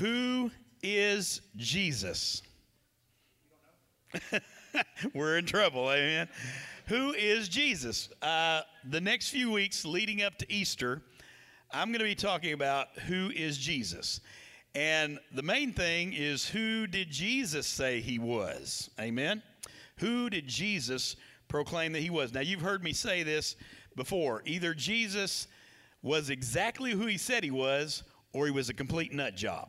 [0.00, 0.50] Who
[0.82, 2.40] is Jesus?
[5.14, 6.26] We're in trouble, amen.
[6.86, 8.08] Who is Jesus?
[8.22, 11.02] Uh, the next few weeks leading up to Easter,
[11.70, 14.22] I'm going to be talking about who is Jesus.
[14.74, 18.88] And the main thing is who did Jesus say he was?
[18.98, 19.42] Amen.
[19.98, 21.14] Who did Jesus
[21.46, 22.32] proclaim that he was?
[22.32, 23.54] Now, you've heard me say this
[23.96, 24.40] before.
[24.46, 25.46] Either Jesus
[26.00, 29.68] was exactly who he said he was, or he was a complete nut job.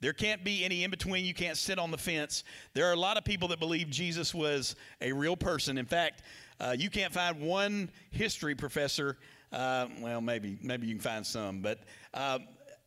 [0.00, 1.24] There can't be any in between.
[1.26, 2.44] You can't sit on the fence.
[2.72, 5.76] There are a lot of people that believe Jesus was a real person.
[5.76, 6.22] In fact,
[6.58, 9.18] uh, you can't find one history professor.
[9.52, 11.80] Uh, well, maybe maybe you can find some, but
[12.14, 12.38] uh,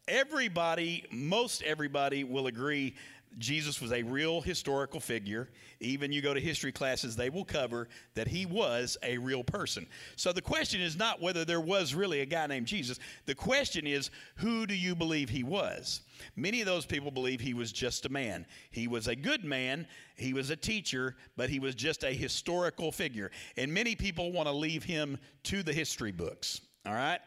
[0.08, 2.96] everybody, most everybody, will agree
[3.38, 5.50] Jesus was a real historical figure.
[5.80, 9.88] Even you go to history classes, they will cover that he was a real person.
[10.16, 13.00] So the question is not whether there was really a guy named Jesus.
[13.26, 16.02] The question is, who do you believe he was?
[16.36, 18.46] Many of those people believe he was just a man.
[18.72, 22.92] He was a good man, he was a teacher, but he was just a historical
[22.92, 23.32] figure.
[23.58, 26.62] And many people want to leave him to the history books.
[26.86, 27.20] All right?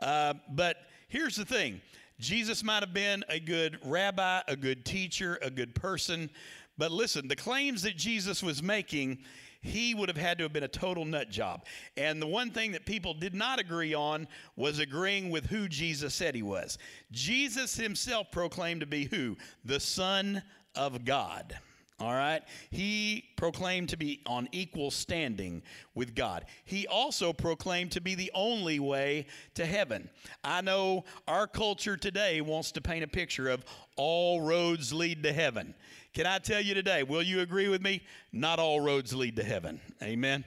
[0.00, 0.76] Uh, but
[1.08, 1.80] here's the thing
[2.20, 6.30] Jesus might have been a good rabbi, a good teacher, a good person.
[6.76, 9.18] But listen, the claims that Jesus was making,
[9.62, 11.64] he would have had to have been a total nut job.
[11.96, 16.14] And the one thing that people did not agree on was agreeing with who Jesus
[16.14, 16.78] said he was.
[17.10, 19.36] Jesus himself proclaimed to be who?
[19.64, 20.42] The Son
[20.74, 21.58] of God.
[22.00, 22.42] All right?
[22.70, 25.62] He proclaimed to be on equal standing
[25.94, 26.46] with God.
[26.64, 30.08] He also proclaimed to be the only way to heaven.
[30.42, 35.32] I know our culture today wants to paint a picture of all roads lead to
[35.32, 35.74] heaven.
[36.14, 38.02] Can I tell you today, will you agree with me?
[38.32, 39.78] Not all roads lead to heaven.
[40.02, 40.44] Amen.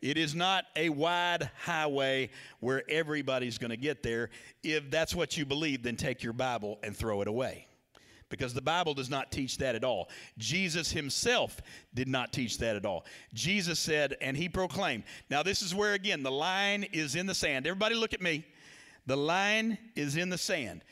[0.00, 4.30] It is not a wide highway where everybody's going to get there.
[4.62, 7.66] If that's what you believe, then take your Bible and throw it away
[8.28, 10.08] because the Bible does not teach that at all.
[10.38, 11.60] Jesus himself
[11.94, 13.04] did not teach that at all.
[13.34, 15.04] Jesus said, and he proclaimed.
[15.30, 17.66] Now, this is where, again, the line is in the sand.
[17.66, 18.44] Everybody, look at me.
[19.06, 20.82] The line is in the sand.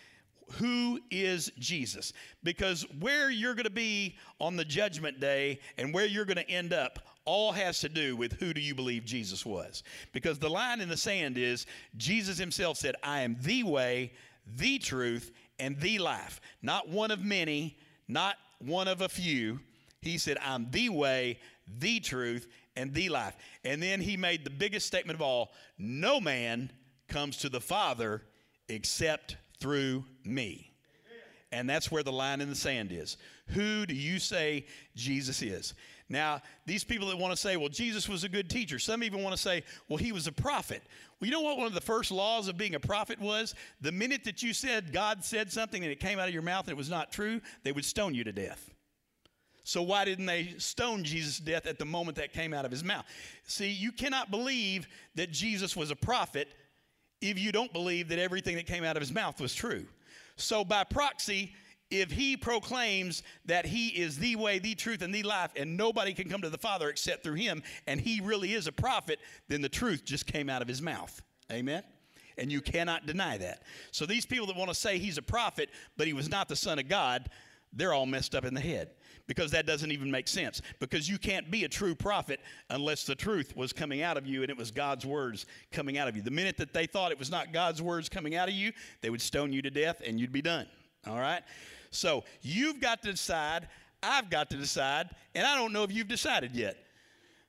[0.53, 2.13] Who is Jesus?
[2.43, 6.51] Because where you're going to be on the judgment day and where you're going to
[6.51, 9.83] end up all has to do with who do you believe Jesus was.
[10.13, 14.13] Because the line in the sand is Jesus himself said, I am the way,
[14.57, 16.41] the truth, and the life.
[16.63, 17.77] Not one of many,
[18.09, 19.61] not one of a few.
[20.01, 21.39] He said, I'm the way,
[21.79, 23.37] the truth, and the life.
[23.65, 26.71] And then he made the biggest statement of all no man
[27.09, 28.23] comes to the Father
[28.69, 30.71] except through me.
[31.53, 33.17] And that's where the line in the sand is.
[33.49, 34.67] Who do you say
[34.97, 35.75] Jesus is?
[36.09, 39.23] Now, these people that want to say, well, Jesus was a good teacher, some even
[39.23, 40.83] want to say, well, he was a prophet.
[41.19, 43.55] Well, you know what one of the first laws of being a prophet was?
[43.81, 46.65] The minute that you said God said something and it came out of your mouth
[46.65, 48.71] and it was not true, they would stone you to death.
[49.67, 52.71] So why didn't they stone Jesus to death at the moment that came out of
[52.71, 53.07] his mouth?
[53.45, 56.49] See, you cannot believe that Jesus was a prophet
[57.23, 59.87] if you don't believe that everything that came out of his mouth was true.
[60.37, 61.55] So by proxy,
[61.91, 66.13] if he proclaims that he is the way, the truth, and the life, and nobody
[66.13, 69.61] can come to the Father except through him, and he really is a prophet, then
[69.61, 71.23] the truth just came out of his mouth.
[71.53, 71.83] Amen?
[72.37, 73.63] And you cannot deny that.
[73.93, 76.57] So these people that want to say he's a prophet, but he was not the
[76.57, 77.29] Son of God,
[77.73, 78.91] they're all messed up in the head
[79.27, 80.61] because that doesn't even make sense.
[80.81, 82.41] Because you can't be a true prophet
[82.71, 86.09] unless the truth was coming out of you and it was God's words coming out
[86.09, 86.23] of you.
[86.23, 89.11] The minute that they thought it was not God's words coming out of you, they
[89.11, 90.67] would stone you to death and you'd be done.
[91.07, 91.43] All right?
[91.91, 93.69] So you've got to decide,
[94.03, 96.77] I've got to decide, and I don't know if you've decided yet.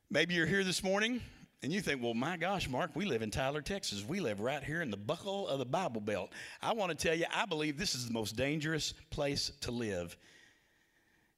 [0.10, 1.22] Maybe you're here this morning
[1.64, 4.06] and you think, well, my gosh, Mark, we live in Tyler, Texas.
[4.08, 6.32] We live right here in the buckle of the Bible Belt.
[6.62, 10.16] I want to tell you, I believe this is the most dangerous place to live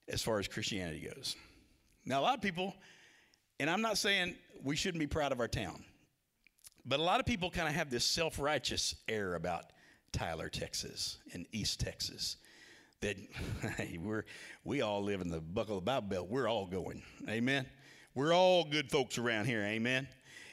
[0.06, 1.34] as far as Christianity goes.
[2.04, 2.74] Now, a lot of people,
[3.58, 5.82] and I'm not saying we shouldn't be proud of our town,
[6.84, 9.64] but a lot of people kind of have this self righteous air about
[10.12, 12.36] Tyler, Texas, and East Texas
[13.00, 13.16] that
[13.76, 14.24] hey, we're
[14.64, 16.28] we all live in the buckle of the Bible Belt.
[16.28, 17.02] We're all going.
[17.28, 17.66] Amen.
[18.14, 19.62] We're all good folks around here.
[19.62, 20.08] Amen.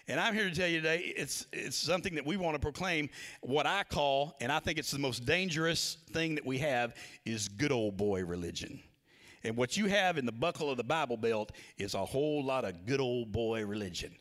[0.08, 3.10] And I'm here to tell you today, it's it's something that we want to proclaim.
[3.42, 6.94] What I call, and I think it's the most dangerous thing that we have,
[7.26, 8.80] is good old boy religion.
[9.44, 12.66] And what you have in the buckle of the Bible Belt is a whole lot
[12.66, 14.16] of good old boy religion.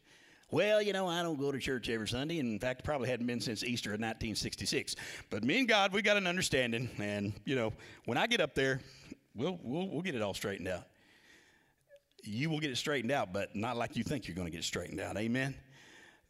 [0.54, 2.38] Well, you know, I don't go to church every Sunday.
[2.38, 4.94] And in fact, probably hadn't been since Easter of 1966.
[5.28, 6.88] But me and God, we got an understanding.
[6.98, 7.72] And, you know,
[8.04, 8.80] when I get up there,
[9.34, 10.84] we'll, we'll, we'll get it all straightened out.
[12.22, 14.60] You will get it straightened out, but not like you think you're going to get
[14.60, 15.16] it straightened out.
[15.16, 15.56] Amen?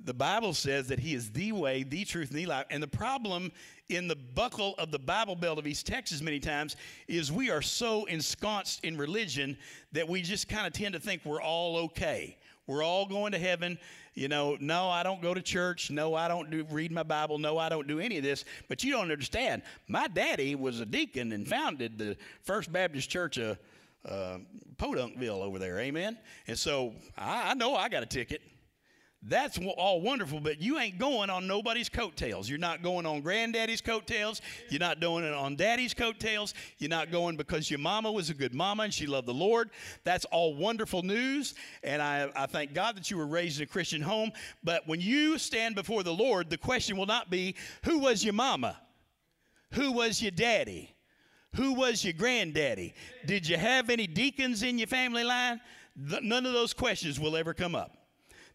[0.00, 2.66] the Bible says that He is the way, the truth, and the life.
[2.70, 3.52] And the problem
[3.88, 6.76] in the buckle of the Bible Belt of East Texas many times
[7.08, 9.56] is we are so ensconced in religion
[9.92, 12.36] that we just kind of tend to think we're all okay.
[12.66, 13.78] We're all going to heaven.
[14.14, 15.90] You know, no, I don't go to church.
[15.90, 17.38] No, I don't do read my Bible.
[17.38, 18.44] No, I don't do any of this.
[18.68, 19.62] But you don't understand.
[19.88, 23.58] My daddy was a deacon and founded the First Baptist Church of
[24.08, 24.38] uh,
[24.76, 25.78] Podunkville over there.
[25.80, 26.16] Amen.
[26.46, 28.40] And so I, I know I got a ticket.
[29.26, 32.46] That's all wonderful, but you ain't going on nobody's coattails.
[32.46, 34.42] You're not going on granddaddy's coattails.
[34.68, 36.52] You're not doing it on daddy's coattails.
[36.76, 39.70] You're not going because your mama was a good mama and she loved the Lord.
[40.04, 41.54] That's all wonderful news.
[41.82, 44.30] And I, I thank God that you were raised in a Christian home.
[44.62, 47.54] But when you stand before the Lord, the question will not be,
[47.84, 48.78] who was your mama?
[49.72, 50.94] Who was your daddy?
[51.54, 52.94] Who was your granddaddy?
[53.24, 55.62] Did you have any deacons in your family line?
[55.96, 58.03] None of those questions will ever come up.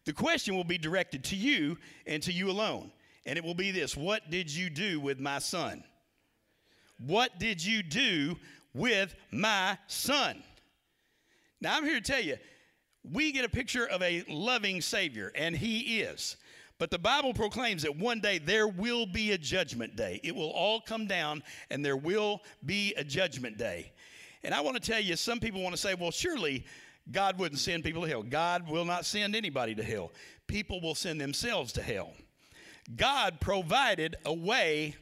[0.06, 2.90] The question will be directed to you and to you alone.
[3.26, 5.84] And it will be this What did you do with my son?
[6.98, 8.36] What did you do
[8.74, 10.42] with my son?
[11.60, 12.36] Now, I'm here to tell you,
[13.10, 16.36] we get a picture of a loving Savior, and He is.
[16.78, 20.18] But the Bible proclaims that one day there will be a judgment day.
[20.24, 23.92] It will all come down, and there will be a judgment day.
[24.42, 26.64] And I want to tell you, some people want to say, well, surely
[27.10, 28.22] God wouldn't send people to hell.
[28.22, 30.12] God will not send anybody to hell.
[30.46, 32.12] People will send themselves to hell.
[32.96, 34.96] God provided a way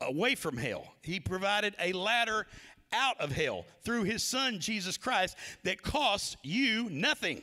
[0.00, 0.94] away from hell.
[1.02, 2.46] He provided a ladder
[2.92, 7.42] out of hell through his son Jesus Christ that costs you nothing.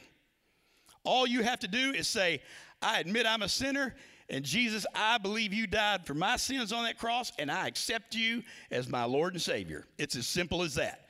[1.03, 2.41] All you have to do is say,
[2.81, 3.95] I admit I'm a sinner
[4.31, 8.15] and Jesus, I believe you died for my sins on that cross, and I accept
[8.15, 9.85] you as my Lord and Savior.
[9.97, 11.09] It's as simple as that.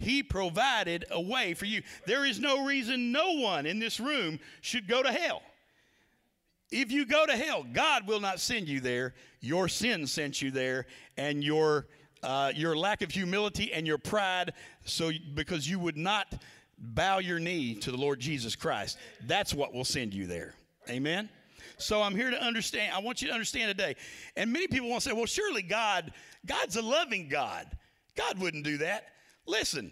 [0.00, 1.82] He provided a way for you.
[2.06, 5.42] There is no reason no one in this room should go to hell.
[6.72, 9.14] If you go to hell, God will not send you there.
[9.40, 10.86] Your sin sent you there,
[11.16, 11.86] and your
[12.22, 14.52] uh, your lack of humility and your pride,
[14.84, 16.40] so because you would not
[16.78, 18.98] bow your knee to the Lord Jesus Christ.
[19.26, 20.54] That's what will send you there.
[20.88, 21.28] Amen.
[21.76, 22.94] So I'm here to understand.
[22.94, 23.96] I want you to understand today.
[24.36, 26.12] And many people want to say, "Well, surely God,
[26.46, 27.66] God's a loving God.
[28.16, 29.08] God wouldn't do that."
[29.46, 29.90] Listen,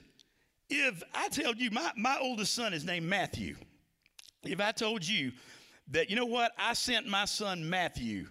[0.71, 3.57] if I told you my, my oldest son is named Matthew,
[4.45, 5.33] if I told you
[5.89, 8.29] that, you know what, I sent my son Matthew,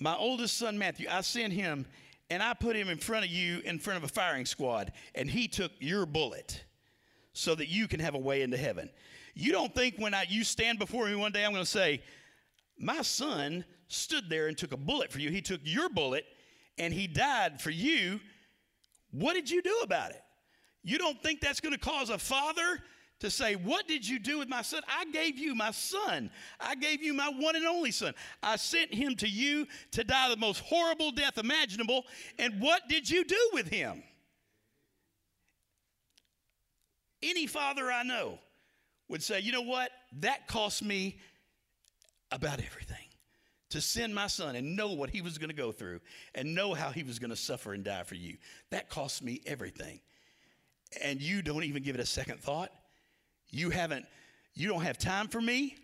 [0.00, 1.86] my oldest son Matthew, I sent him
[2.30, 5.28] and I put him in front of you in front of a firing squad, and
[5.28, 6.64] he took your bullet
[7.34, 8.90] so that you can have a way into heaven.
[9.34, 12.02] You don't think when I, you stand before me one day, I'm going to say,
[12.78, 15.30] My son stood there and took a bullet for you.
[15.30, 16.24] He took your bullet
[16.78, 18.20] and he died for you
[19.12, 20.22] what did you do about it?
[20.82, 22.80] You don't think that's going to cause a father
[23.20, 24.82] to say, What did you do with my son?
[24.88, 26.30] I gave you my son.
[26.58, 28.14] I gave you my one and only son.
[28.42, 32.04] I sent him to you to die the most horrible death imaginable.
[32.38, 34.02] And what did you do with him?
[37.22, 38.40] Any father I know
[39.08, 39.90] would say, You know what?
[40.20, 41.20] That cost me
[42.32, 42.91] about everything
[43.72, 46.00] to send my son and know what he was going to go through
[46.34, 48.36] and know how he was going to suffer and die for you.
[48.70, 50.00] That cost me everything.
[51.02, 52.70] And you don't even give it a second thought.
[53.50, 54.06] You haven't,
[54.54, 55.76] you don't have time for me.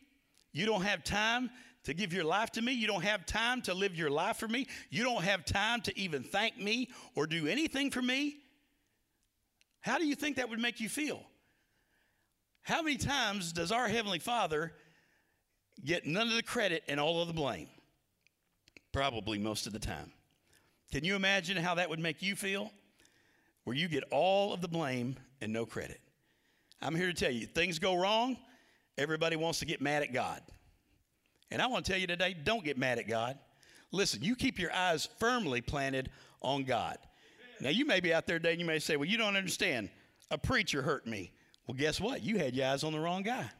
[0.53, 1.51] You don't have time
[1.85, 2.73] to give your life to me.
[2.73, 4.67] You don't have time to live your life for me.
[4.91, 8.37] You don't have time to even thank me or do anything for me.
[9.81, 11.23] How do you think that would make you feel?
[12.63, 14.73] How many times does our Heavenly Father
[15.83, 17.69] get none of the credit and all of the blame?
[18.93, 20.13] Probably most of the time.
[20.93, 22.71] Can you imagine how that would make you feel?
[23.65, 26.01] Where you get all of the blame and no credit.
[26.81, 28.37] I'm here to tell you, things go wrong,
[28.97, 30.41] everybody wants to get mad at God.
[31.51, 33.39] And I want to tell you today, don't get mad at God.
[33.91, 36.11] Listen, you keep your eyes firmly planted
[36.43, 36.99] on God.
[37.61, 39.91] Now, you may be out there today and you may say, Well, you don't understand.
[40.31, 41.33] A preacher hurt me.
[41.67, 42.23] Well, guess what?
[42.23, 43.51] You had your eyes on the wrong guy.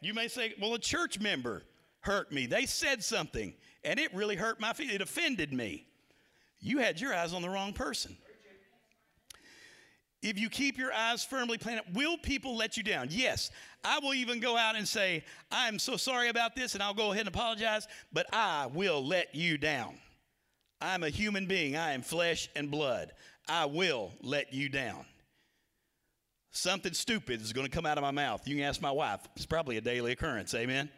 [0.00, 1.62] You may say, well, a church member
[2.00, 2.46] hurt me.
[2.46, 4.96] They said something, and it really hurt my feelings.
[4.96, 5.86] It offended me.
[6.60, 8.16] You had your eyes on the wrong person.
[10.22, 13.08] If you keep your eyes firmly planted, will people let you down?
[13.10, 13.50] Yes.
[13.84, 17.12] I will even go out and say, I'm so sorry about this, and I'll go
[17.12, 19.94] ahead and apologize, but I will let you down.
[20.80, 21.76] I'm a human being.
[21.76, 23.12] I am flesh and blood.
[23.48, 25.04] I will let you down.
[26.56, 28.48] Something stupid is going to come out of my mouth.
[28.48, 29.20] You can ask my wife.
[29.36, 30.54] It's probably a daily occurrence.
[30.54, 30.88] Amen.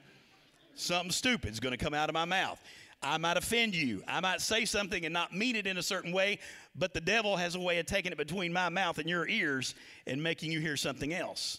[0.77, 2.63] Something stupid is going to come out of my mouth.
[3.03, 4.05] I might offend you.
[4.07, 6.39] I might say something and not mean it in a certain way,
[6.77, 9.75] but the devil has a way of taking it between my mouth and your ears
[10.07, 11.59] and making you hear something else.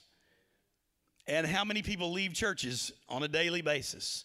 [1.28, 4.24] And how many people leave churches on a daily basis?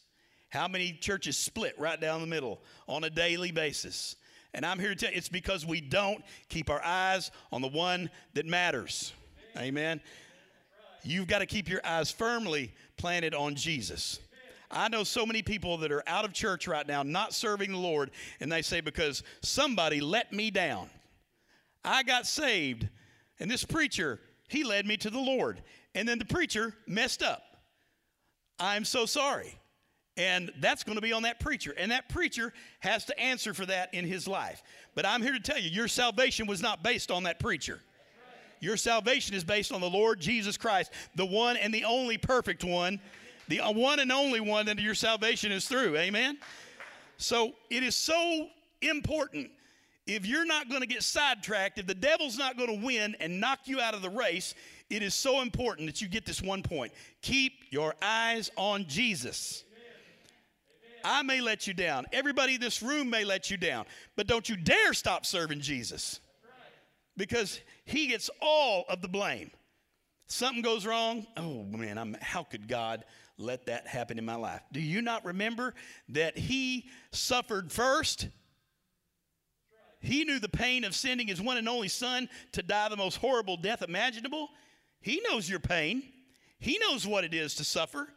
[0.50, 4.14] How many churches split right down the middle on a daily basis?
[4.54, 7.66] And I'm here to tell you, it's because we don't keep our eyes on the
[7.66, 9.12] one that matters.
[9.56, 10.00] Amen.
[11.02, 14.18] You've got to keep your eyes firmly planted on Jesus.
[14.70, 17.78] I know so many people that are out of church right now, not serving the
[17.78, 20.88] Lord, and they say, because somebody let me down.
[21.84, 22.88] I got saved,
[23.38, 25.62] and this preacher, he led me to the Lord.
[25.94, 27.42] And then the preacher messed up.
[28.58, 29.54] I'm so sorry.
[30.16, 31.74] And that's going to be on that preacher.
[31.76, 34.62] And that preacher has to answer for that in his life.
[34.94, 37.80] But I'm here to tell you, your salvation was not based on that preacher.
[38.64, 42.64] Your salvation is based on the Lord Jesus Christ, the one and the only perfect
[42.64, 42.98] one,
[43.48, 45.98] the uh, one and only one that your salvation is through.
[45.98, 46.38] Amen?
[47.18, 48.48] So it is so
[48.80, 49.50] important.
[50.06, 53.38] If you're not going to get sidetracked, if the devil's not going to win and
[53.38, 54.54] knock you out of the race,
[54.88, 56.94] it is so important that you get this one point.
[57.20, 59.64] Keep your eyes on Jesus.
[61.04, 62.06] I may let you down.
[62.14, 63.84] Everybody in this room may let you down.
[64.16, 66.20] But don't you dare stop serving Jesus.
[67.16, 69.50] Because he gets all of the blame.
[70.26, 71.26] Something goes wrong.
[71.36, 73.04] Oh man, I'm, how could God
[73.36, 74.62] let that happen in my life?
[74.72, 75.74] Do you not remember
[76.10, 78.28] that he suffered first?
[80.00, 83.16] He knew the pain of sending his one and only son to die the most
[83.16, 84.48] horrible death imaginable.
[85.00, 86.02] He knows your pain.
[86.58, 88.08] He knows what it is to suffer.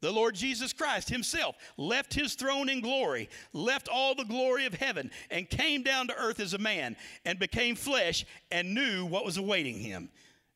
[0.00, 4.74] The Lord Jesus Christ himself left his throne in glory, left all the glory of
[4.74, 9.26] heaven, and came down to earth as a man and became flesh and knew what
[9.26, 10.10] was awaiting him.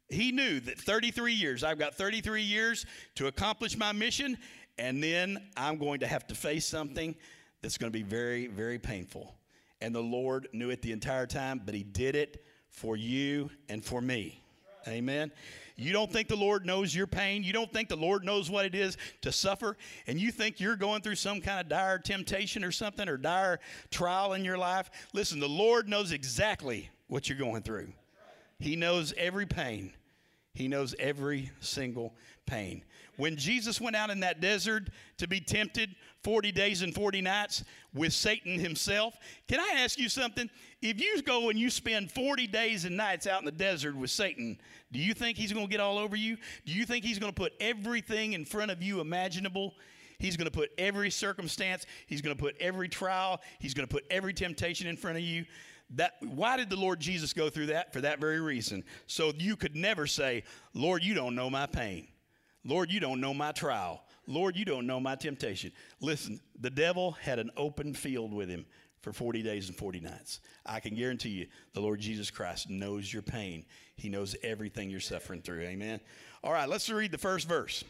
[0.09, 2.87] He knew that 33 years, I've got 33 years
[3.17, 4.39] to accomplish my mission,
[4.79, 7.15] and then I'm going to have to face something
[7.61, 9.35] that's going to be very, very painful.
[9.81, 13.85] And the Lord knew it the entire time, but He did it for you and
[13.85, 14.44] for me.
[14.87, 15.33] Amen.
[15.77, 17.43] You don't think the Lord knows your pain.
[17.43, 19.77] You don't think the Lord knows what it is to suffer.
[20.07, 23.59] And you think you're going through some kind of dire temptation or something or dire
[23.91, 24.91] trial in your life.
[25.13, 27.93] Listen, the Lord knows exactly what you're going through.
[28.61, 29.93] He knows every pain,
[30.55, 32.15] He knows every single
[32.47, 32.85] pain.
[33.17, 37.65] When Jesus went out in that desert to be tempted 40 days and 40 nights
[37.93, 39.15] with Satan himself,
[39.47, 40.51] can I ask you something?
[40.83, 44.11] If you go and you spend 40 days and nights out in the desert with
[44.11, 44.59] Satan,
[44.91, 46.37] do you think he's going to get all over you?
[46.67, 49.75] Do you think he's going to put everything in front of you imaginable?
[50.19, 53.93] He's going to put every circumstance, he's going to put every trial, he's going to
[53.93, 55.45] put every temptation in front of you.
[55.91, 57.93] That, why did the Lord Jesus go through that?
[57.93, 58.85] For that very reason.
[59.07, 62.09] So you could never say, Lord, you don't know my pain.
[62.65, 64.03] Lord, you don't know my trial.
[64.27, 65.73] Lord, you don't know my temptation.
[66.01, 68.65] Listen, the devil had an open field with him
[69.01, 70.41] for 40 days and 40 nights.
[70.65, 73.67] I can guarantee you, the Lord Jesus Christ knows your pain.
[73.97, 75.61] He knows everything you're suffering through.
[75.61, 76.01] Amen.
[76.43, 77.85] All right, let's read the first verse.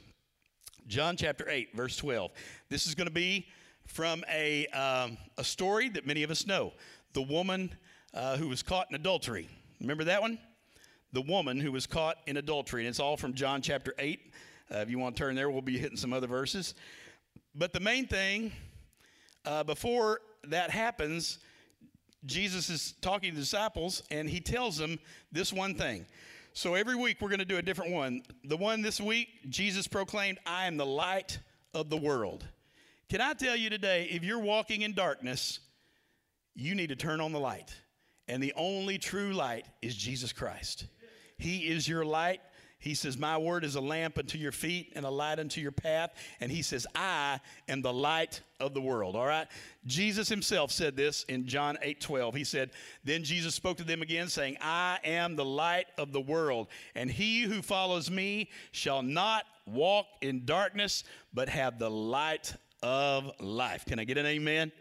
[0.88, 2.32] John chapter 8, verse 12.
[2.68, 3.46] This is going to be
[3.86, 6.72] from a, um, a story that many of us know
[7.12, 7.74] the woman
[8.12, 9.48] uh, who was caught in adultery.
[9.80, 10.38] Remember that one?
[11.12, 12.82] The woman who was caught in adultery.
[12.82, 14.32] And it's all from John chapter 8.
[14.72, 16.74] Uh, if you want to turn there, we'll be hitting some other verses.
[17.54, 18.52] But the main thing,
[19.44, 21.38] uh, before that happens,
[22.26, 24.98] Jesus is talking to the disciples and he tells them
[25.30, 26.06] this one thing.
[26.52, 28.22] So every week we're going to do a different one.
[28.44, 31.38] The one this week, Jesus proclaimed, I am the light
[31.74, 32.46] of the world.
[33.08, 35.60] Can I tell you today, if you're walking in darkness,
[36.54, 37.74] you need to turn on the light.
[38.28, 40.86] And the only true light is Jesus Christ.
[41.36, 42.40] He is your light.
[42.84, 45.72] He says, My word is a lamp unto your feet and a light unto your
[45.72, 46.10] path.
[46.38, 49.16] And he says, I am the light of the world.
[49.16, 49.46] All right?
[49.86, 52.34] Jesus himself said this in John 8 12.
[52.34, 52.72] He said,
[53.02, 57.10] Then Jesus spoke to them again, saying, I am the light of the world, and
[57.10, 63.86] he who follows me shall not walk in darkness, but have the light of life.
[63.86, 64.72] Can I get an amen?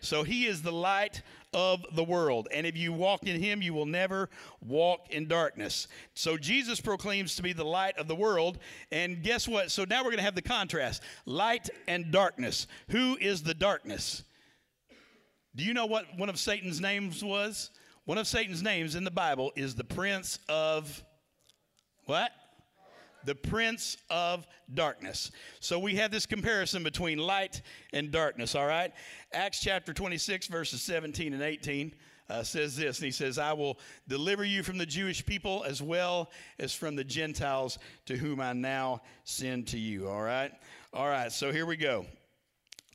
[0.00, 1.20] So he is the light
[1.52, 2.48] of the world.
[2.52, 4.28] And if you walk in him, you will never
[4.60, 5.88] walk in darkness.
[6.14, 8.58] So Jesus proclaims to be the light of the world.
[8.90, 9.70] And guess what?
[9.70, 12.66] So now we're going to have the contrast light and darkness.
[12.88, 14.24] Who is the darkness?
[15.54, 17.70] Do you know what one of Satan's names was?
[18.04, 21.04] One of Satan's names in the Bible is the prince of
[22.06, 22.32] what?
[23.24, 25.30] The prince of darkness.
[25.60, 27.62] So we have this comparison between light
[27.92, 28.92] and darkness, all right?
[29.32, 31.94] Acts chapter 26, verses 17 and 18.
[32.30, 35.82] Uh, says this, and he says, I will deliver you from the Jewish people as
[35.82, 40.08] well as from the Gentiles to whom I now send to you.
[40.08, 40.50] All right?
[40.94, 42.06] All right, so here we go.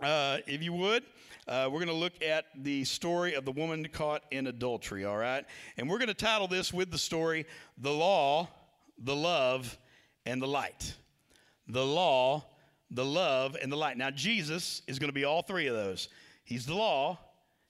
[0.01, 1.03] Uh, if you would,
[1.47, 5.17] uh, we're going to look at the story of the woman caught in adultery, all
[5.17, 5.45] right?
[5.77, 7.45] And we're going to title this with the story,
[7.77, 8.49] The Law,
[8.97, 9.77] the Love,
[10.27, 10.93] and the light.
[11.69, 12.45] the law,
[12.91, 13.97] the love, and the light.
[13.97, 16.07] Now, Jesus is going to be all three of those.
[16.45, 17.19] He's the law,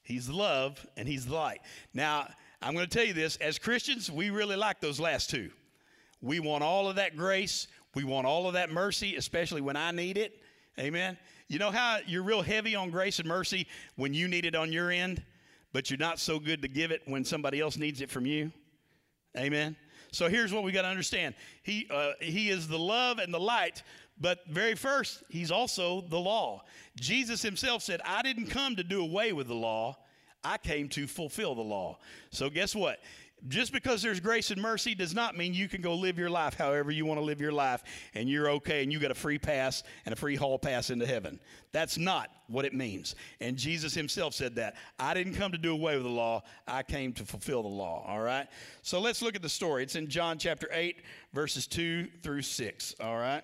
[0.04, 1.62] He's the love, and He's the light.
[1.94, 2.30] Now,
[2.62, 5.50] I'm going to tell you this as Christians, we really like those last two.
[6.22, 9.92] We want all of that grace, we want all of that mercy, especially when I
[9.92, 10.42] need it.
[10.80, 11.18] Amen.
[11.48, 14.72] You know how you're real heavy on grace and mercy when you need it on
[14.72, 15.24] your end,
[15.74, 18.52] but you're not so good to give it when somebody else needs it from you?
[19.36, 19.76] Amen.
[20.18, 21.36] So here's what we got to understand.
[21.62, 23.84] He uh, he is the love and the light,
[24.20, 26.64] but very first, he's also the law.
[27.00, 29.96] Jesus himself said, "I didn't come to do away with the law.
[30.44, 32.00] I came to fulfill the law."
[32.32, 33.00] So guess what?
[33.48, 36.56] Just because there's grace and mercy does not mean you can go live your life
[36.56, 37.84] however you want to live your life
[38.16, 41.06] and you're okay and you got a free pass and a free hall pass into
[41.06, 41.40] heaven.
[41.72, 43.16] That's not what it means.
[43.40, 44.76] And Jesus himself said that.
[44.98, 48.04] I didn't come to do away with the law, I came to fulfill the law.
[48.08, 48.48] All right?
[48.82, 49.84] So let's look at the story.
[49.84, 50.98] It's in John chapter 8,
[51.32, 52.96] verses 2 through 6.
[53.00, 53.44] All right?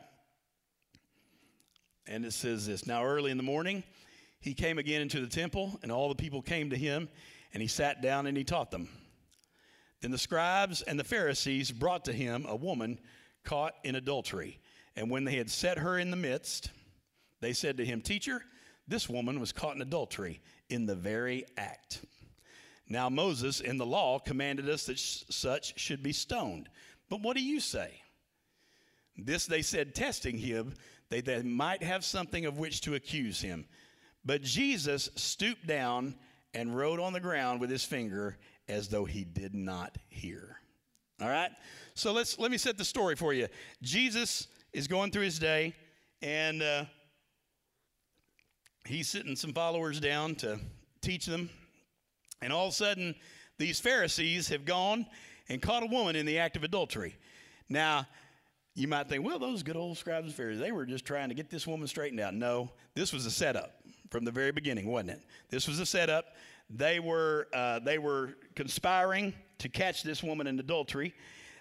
[2.08, 3.84] And it says this Now, early in the morning,
[4.40, 7.08] he came again into the temple, and all the people came to him,
[7.54, 8.90] and he sat down and he taught them.
[10.04, 13.00] Then the scribes and the Pharisees brought to him a woman
[13.46, 14.60] caught in adultery.
[14.98, 16.72] And when they had set her in the midst,
[17.40, 18.44] they said to him, Teacher,
[18.86, 22.02] this woman was caught in adultery in the very act.
[22.90, 26.68] Now, Moses in the law commanded us that sh- such should be stoned.
[27.10, 28.02] But what do you say?
[29.18, 30.74] This they said, testing him,
[31.08, 33.68] that they might have something of which to accuse him.
[34.26, 36.16] But Jesus stooped down
[36.54, 40.58] and wrote on the ground with his finger as though he did not hear.
[41.22, 41.52] All right?
[41.94, 43.48] So let's let me set the story for you.
[43.82, 45.76] Jesus is going through his day
[46.22, 46.86] and uh,
[48.86, 50.60] he's sitting some followers down to
[51.02, 51.50] teach them.
[52.42, 53.16] And all of a sudden,
[53.58, 55.06] these Pharisees have gone
[55.50, 57.16] and caught a woman in the act of adultery.
[57.70, 58.08] Now,
[58.76, 61.36] you might think, well, those good old scribes and Pharisees, they were just trying to
[61.36, 62.34] get this woman straightened out.
[62.34, 63.76] No, this was a setup
[64.10, 65.22] from the very beginning, wasn't it?
[65.50, 66.26] This was a setup
[66.76, 71.14] they were, uh, they were conspiring to catch this woman in adultery,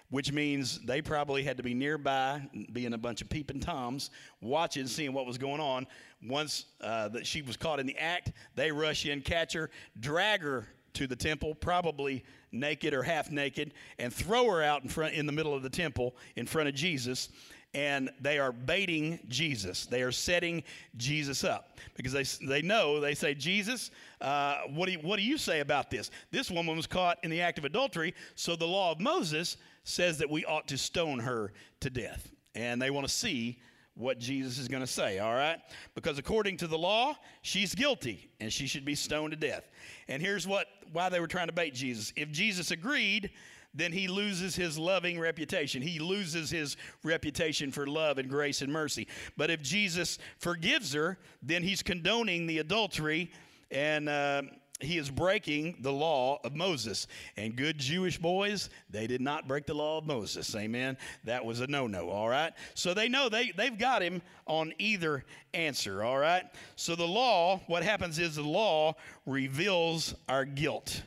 [0.09, 4.09] which means they probably had to be nearby, being a bunch of peeping toms,
[4.41, 5.87] watching, seeing what was going on.
[6.27, 10.41] Once uh, that she was caught in the act, they rush in, catch her, drag
[10.41, 15.13] her to the temple, probably naked or half naked, and throw her out in front
[15.13, 17.29] in the middle of the temple in front of Jesus
[17.73, 19.85] and they are baiting Jesus.
[19.85, 20.63] They are setting
[20.97, 23.89] Jesus up because they, they know, they say, Jesus,
[24.21, 26.11] uh, what, do you, what do you say about this?
[26.31, 30.17] This woman was caught in the act of adultery, so the law of Moses says
[30.19, 32.31] that we ought to stone her to death.
[32.55, 33.59] And they want to see
[33.95, 35.59] what Jesus is going to say, all right?
[35.93, 39.69] Because according to the law, she's guilty and she should be stoned to death.
[40.07, 42.13] And here's what why they were trying to bait Jesus.
[42.15, 43.31] If Jesus agreed,
[43.73, 45.81] then he loses his loving reputation.
[45.81, 49.07] He loses his reputation for love and grace and mercy.
[49.35, 53.31] But if Jesus forgives her, then he's condoning the adultery
[53.71, 54.43] and uh,
[54.79, 57.07] he is breaking the law of Moses.
[57.37, 60.55] And good Jewish boys, they did not break the law of Moses.
[60.55, 60.97] Amen.
[61.23, 62.53] That was a no no, all right?
[62.75, 66.43] So they know they, they've got him on either answer, all right?
[66.75, 71.03] So the law, what happens is the law reveals our guilt.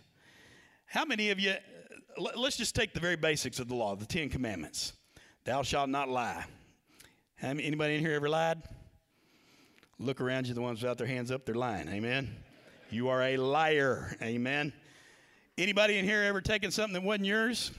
[0.86, 1.54] How many of you
[2.18, 4.92] let's just take the very basics of the law, the Ten Commandments.
[5.44, 6.44] Thou shalt not lie.
[7.42, 8.62] Anybody in here ever lied?
[9.98, 11.88] Look around you, the ones without their hands up, they're lying.
[11.88, 12.34] Amen.
[12.90, 14.16] You are a liar.
[14.22, 14.72] Amen.
[15.58, 17.70] Anybody in here ever taken something that wasn't yours?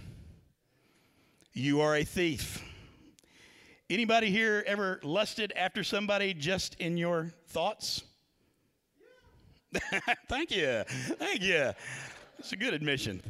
[1.54, 2.64] You are a thief.
[3.90, 8.04] Anybody here ever lusted after somebody just in your thoughts?
[10.28, 10.84] Thank you.
[10.88, 11.72] Thank you.
[12.38, 13.22] That's a good admission.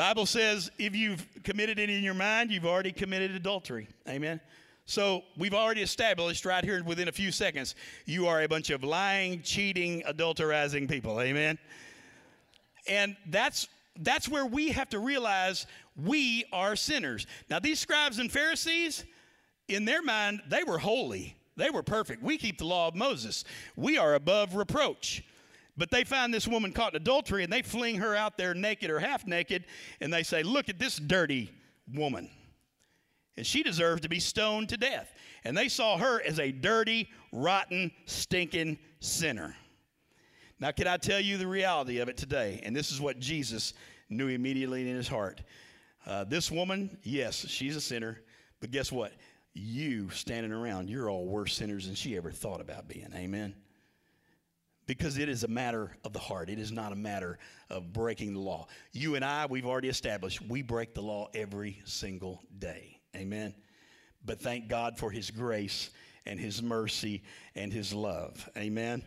[0.00, 3.86] Bible says if you've committed it in your mind, you've already committed adultery.
[4.08, 4.40] Amen.
[4.86, 7.74] So we've already established right here within a few seconds,
[8.06, 11.20] you are a bunch of lying, cheating, adulterizing people.
[11.20, 11.58] Amen.
[12.88, 15.66] And that's that's where we have to realize
[16.02, 17.26] we are sinners.
[17.50, 19.04] Now these scribes and Pharisees,
[19.68, 21.36] in their mind, they were holy.
[21.58, 22.22] They were perfect.
[22.22, 23.44] We keep the law of Moses.
[23.76, 25.22] We are above reproach.
[25.76, 28.90] But they find this woman caught in adultery and they fling her out there naked
[28.90, 29.64] or half naked
[30.00, 31.50] and they say, Look at this dirty
[31.92, 32.30] woman.
[33.36, 35.12] And she deserves to be stoned to death.
[35.44, 39.56] And they saw her as a dirty, rotten, stinking sinner.
[40.58, 42.60] Now, can I tell you the reality of it today?
[42.64, 43.72] And this is what Jesus
[44.10, 45.42] knew immediately in his heart.
[46.04, 48.20] Uh, this woman, yes, she's a sinner,
[48.60, 49.12] but guess what?
[49.54, 53.08] You standing around, you're all worse sinners than she ever thought about being.
[53.14, 53.54] Amen
[54.90, 56.50] because it is a matter of the heart.
[56.50, 57.38] It is not a matter
[57.70, 58.66] of breaking the law.
[58.90, 62.98] You and I, we've already established, we break the law every single day.
[63.14, 63.54] Amen.
[64.24, 65.90] but thank God for his grace
[66.26, 67.22] and his mercy
[67.54, 68.48] and his love.
[68.56, 69.04] Amen.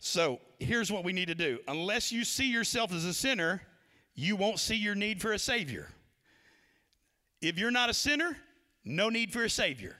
[0.00, 3.62] So here's what we need to do unless you see yourself as a sinner,
[4.16, 5.88] you won't see your need for a Savior.
[7.40, 8.36] If you're not a sinner,
[8.84, 9.98] no need for a Savior.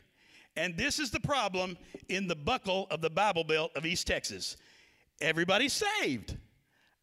[0.56, 4.56] And this is the problem in the buckle of the Bible Belt of East Texas.
[5.20, 6.36] Everybody's saved.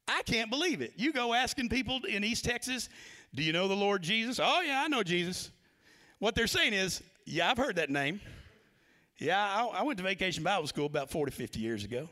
[0.08, 0.93] I can't believe it.
[0.95, 2.89] You go asking people in East Texas,
[3.34, 4.39] do you know the Lord Jesus?
[4.41, 5.52] Oh, yeah, I know Jesus.
[6.19, 8.19] What they're saying is, yeah, I've heard that name.
[9.17, 12.10] Yeah, I, I went to vacation Bible school about 40, 50 years ago.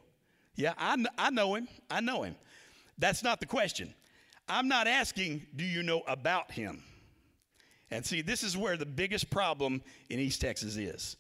[0.56, 1.68] Yeah, I, I know him.
[1.90, 2.36] I know him.
[2.98, 3.94] That's not the question.
[4.48, 6.84] I'm not asking, do you know about him?
[7.90, 11.18] And see, this is where the biggest problem in East Texas is.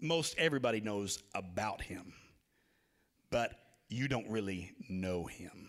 [0.00, 2.12] Most everybody knows about him,
[3.30, 3.52] but
[3.92, 5.68] you don't really know him.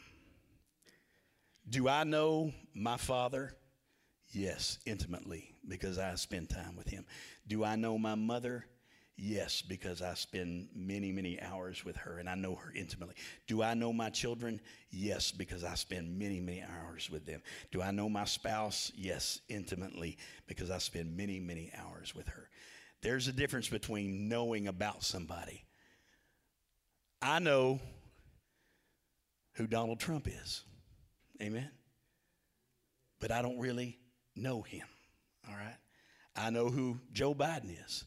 [1.70, 3.54] Do I know my father?
[4.32, 7.06] Yes, intimately, because I spend time with him.
[7.48, 8.66] Do I know my mother?
[9.16, 13.16] Yes, because I spend many, many hours with her and I know her intimately.
[13.46, 14.60] Do I know my children?
[14.90, 17.42] Yes, because I spend many, many hours with them.
[17.72, 18.92] Do I know my spouse?
[18.96, 22.50] Yes, intimately, because I spend many, many hours with her.
[23.02, 25.64] There's a difference between knowing about somebody.
[27.22, 27.80] I know
[29.54, 30.64] who Donald Trump is.
[31.42, 31.70] Amen.
[33.20, 34.00] But I don't really
[34.36, 34.88] know him.
[35.48, 35.78] All right.
[36.36, 38.06] I know who Joe Biden is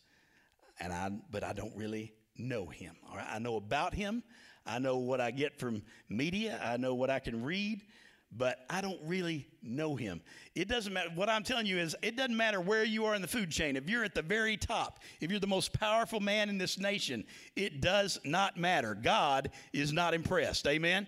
[0.80, 2.96] and I, but I don't really know him.
[3.09, 4.22] All right, I know about him.
[4.66, 6.61] I know what I get from media.
[6.62, 7.82] I know what I can read,
[8.32, 10.20] but I don't really know him.
[10.54, 11.11] It doesn't matter.
[11.14, 13.76] What I'm telling you is, it doesn't matter where you are in the food chain.
[13.76, 17.24] If you're at the very top, if you're the most powerful man in this nation,
[17.54, 18.94] it does not matter.
[18.94, 20.66] God is not impressed.
[20.66, 21.06] Amen.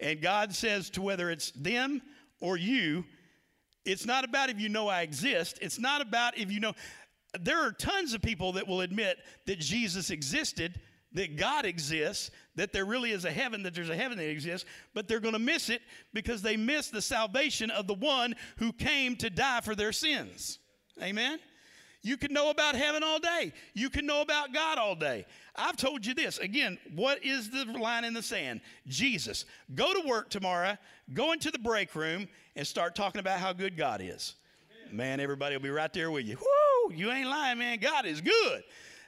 [0.00, 2.02] And God says to whether it's them
[2.40, 3.04] or you,
[3.84, 5.58] it's not about if you know I exist.
[5.62, 6.74] It's not about if you know
[7.38, 10.80] there are tons of people that will admit that Jesus existed,
[11.12, 14.68] that God exists, that there really is a heaven, that there's a heaven that exists,
[14.94, 15.82] but they're going to miss it
[16.12, 20.58] because they miss the salvation of the one who came to die for their sins.
[21.02, 21.38] Amen?
[22.02, 23.52] You can know about heaven all day.
[23.74, 25.26] You can know about God all day.
[25.56, 26.38] I've told you this.
[26.38, 28.60] Again, what is the line in the sand?
[28.86, 29.44] Jesus.
[29.74, 30.76] Go to work tomorrow,
[31.12, 34.34] go into the break room, and start talking about how good God is.
[34.92, 36.36] Man, everybody will be right there with you.
[36.36, 36.94] Woo!
[36.94, 37.78] you ain't lying, man.
[37.78, 38.62] God is good.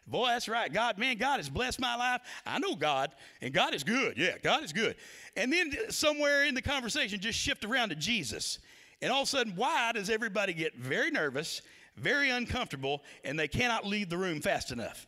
[0.06, 0.72] Boy, that's right.
[0.72, 2.20] God, man, God has blessed my life.
[2.44, 4.18] I know God, and God is good.
[4.18, 4.96] Yeah, God is good.
[5.36, 8.58] And then somewhere in the conversation, just shift around to Jesus.
[9.02, 11.62] And all of a sudden, why does everybody get very nervous,
[12.00, 15.06] very uncomfortable, and they cannot leave the room fast enough?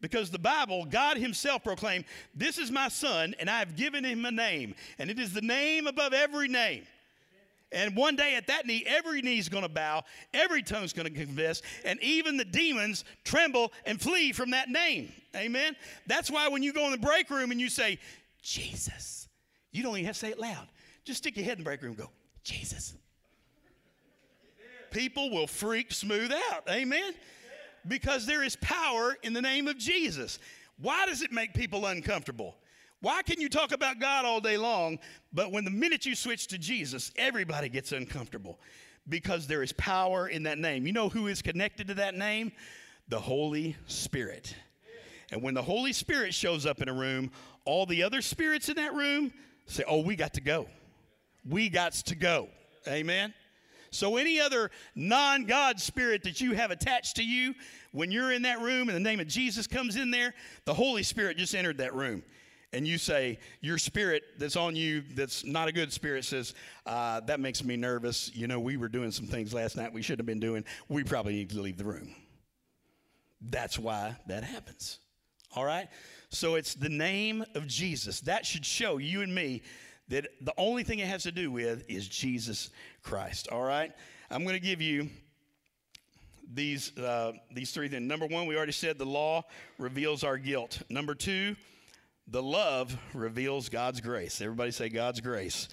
[0.00, 4.24] Because the Bible, God Himself proclaimed, This is my son, and I have given him
[4.24, 6.84] a name, and it is the name above every name.
[7.72, 10.92] And one day at that knee, every knee is going to bow, every tongue is
[10.92, 15.12] going to confess, and even the demons tremble and flee from that name.
[15.34, 15.74] Amen.
[16.06, 17.98] That's why when you go in the break room and you say,
[18.42, 19.28] Jesus,
[19.72, 20.68] you don't even have to say it loud.
[21.04, 22.10] Just stick your head in the break room and go,
[22.44, 22.94] Jesus.
[24.90, 26.64] People will freak smooth out.
[26.70, 27.12] Amen.
[27.86, 30.38] Because there is power in the name of Jesus.
[30.78, 32.56] Why does it make people uncomfortable?
[33.00, 34.98] Why can you talk about God all day long,
[35.32, 38.58] but when the minute you switch to Jesus, everybody gets uncomfortable?
[39.08, 40.86] Because there is power in that name.
[40.86, 42.52] You know who is connected to that name?
[43.08, 44.54] The Holy Spirit.
[45.30, 47.30] And when the Holy Spirit shows up in a room,
[47.64, 49.32] all the other spirits in that room
[49.66, 50.66] say, Oh, we got to go.
[51.48, 52.48] We got to go.
[52.88, 53.34] Amen.
[53.96, 57.54] So, any other non God spirit that you have attached to you,
[57.92, 61.02] when you're in that room and the name of Jesus comes in there, the Holy
[61.02, 62.22] Spirit just entered that room.
[62.72, 66.52] And you say your spirit that's on you that's not a good spirit says
[66.84, 68.30] uh, that makes me nervous.
[68.34, 70.64] You know we were doing some things last night we shouldn't have been doing.
[70.88, 72.14] We probably need to leave the room.
[73.40, 74.98] That's why that happens.
[75.54, 75.88] All right?
[76.28, 78.20] So it's the name of jesus.
[78.22, 79.62] That should show you and me
[80.08, 82.70] that the only thing it has to do with is jesus
[83.02, 83.92] christ all right
[84.30, 85.08] i'm going to give you
[86.54, 89.42] these uh, these three things number one we already said the law
[89.78, 91.56] reveals our guilt number two
[92.28, 94.40] the love reveals God's grace.
[94.40, 95.68] Everybody say God's grace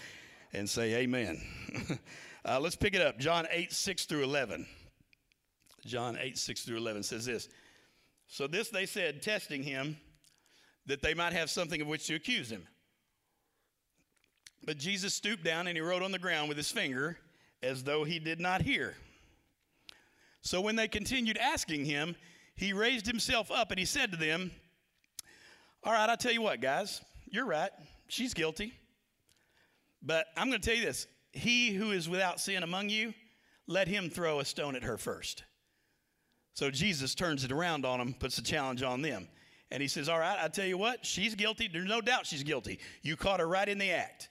[0.53, 1.41] and say amen.
[2.45, 3.17] uh, let's pick it up.
[3.17, 4.67] John 8, 6 through 11.
[5.85, 7.49] John 8, 6 through 11 says this.
[8.27, 9.97] So this they said, testing him,
[10.85, 12.67] that they might have something of which to accuse him.
[14.65, 17.17] But Jesus stooped down and he wrote on the ground with his finger
[17.61, 18.95] as though he did not hear.
[20.41, 22.15] So when they continued asking him,
[22.55, 24.51] he raised himself up and he said to them,
[25.85, 27.71] all right, I'll tell you what, guys, you're right.
[28.07, 28.73] She's guilty.
[30.01, 33.13] But I'm going to tell you this he who is without sin among you,
[33.67, 35.43] let him throw a stone at her first.
[36.53, 39.27] So Jesus turns it around on them, puts the challenge on them.
[39.71, 41.67] And he says, All right, I tell you what, she's guilty.
[41.67, 42.79] There's no doubt she's guilty.
[43.01, 44.29] You caught her right in the act.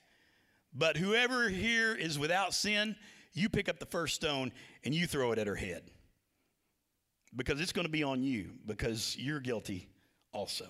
[0.73, 2.95] But whoever here is without sin,
[3.33, 4.51] you pick up the first stone
[4.83, 5.91] and you throw it at her head.
[7.35, 9.89] Because it's going to be on you, because you're guilty
[10.31, 10.67] also.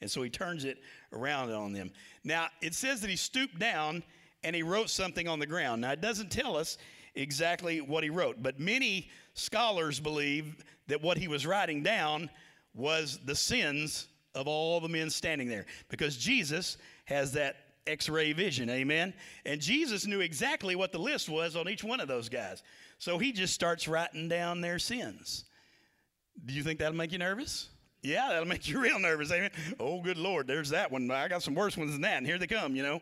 [0.00, 0.78] And so he turns it
[1.12, 1.90] around on them.
[2.22, 4.02] Now, it says that he stooped down
[4.44, 5.82] and he wrote something on the ground.
[5.82, 6.78] Now, it doesn't tell us
[7.14, 12.30] exactly what he wrote, but many scholars believe that what he was writing down
[12.74, 18.32] was the sins of all the men standing there because Jesus has that x ray
[18.32, 19.14] vision, amen?
[19.44, 22.62] And Jesus knew exactly what the list was on each one of those guys.
[22.98, 25.44] So he just starts writing down their sins.
[26.44, 27.68] Do you think that'll make you nervous?
[28.02, 29.50] Yeah, that'll make you real nervous, amen?
[29.80, 31.10] Oh, good Lord, there's that one.
[31.10, 33.00] I got some worse ones than that, and here they come, you know?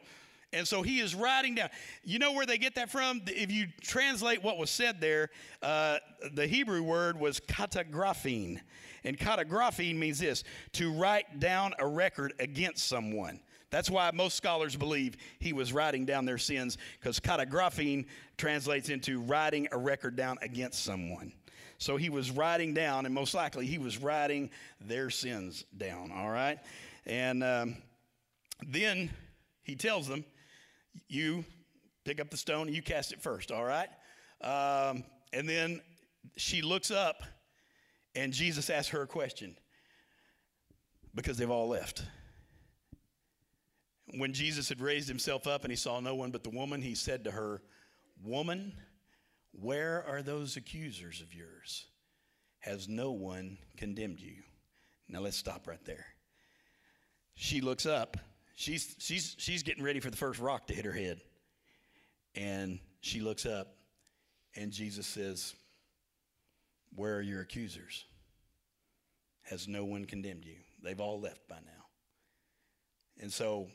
[0.55, 1.69] And so he is writing down.
[2.05, 3.23] You know where they get that from?
[3.27, 5.31] If you translate what was said there,
[5.63, 5.99] uh,
[6.33, 8.61] the Hebrew word was katagraphine.
[9.03, 10.45] And katagraphine means this
[10.75, 13.41] to write down a record against someone.
[13.75, 18.07] That's why most scholars believe he was writing down their sins, because katagraphine
[18.39, 21.33] translates into writing a record down against someone.
[21.79, 26.31] So he was writing down, and most likely he was writing their sins down, all
[26.31, 26.61] right?
[27.05, 27.77] And um,
[28.65, 29.11] then
[29.65, 30.25] he tells them,
[31.09, 31.45] You
[32.05, 33.89] pick up the stone you cast it first, all right?
[34.41, 35.81] Um, and then
[36.37, 37.25] she looks up,
[38.15, 39.57] and Jesus asks her a question
[41.13, 42.05] because they've all left.
[44.13, 46.95] When Jesus had raised himself up and he saw no one but the woman, he
[46.95, 47.63] said to her,
[48.23, 48.75] Woman,
[49.53, 51.87] where are those accusers of yours?
[52.61, 54.43] Has no one condemned you?
[55.09, 56.07] Now let's stop right there.
[57.35, 58.17] She looks up.
[58.55, 61.21] She's, she's, she's getting ready for the first rock to hit her head.
[62.35, 63.75] And she looks up,
[64.57, 65.55] and Jesus says,
[66.95, 68.05] Where are your accusers?
[69.43, 70.57] Has no one condemned you?
[70.83, 71.85] They've all left by now.
[73.21, 73.69] And so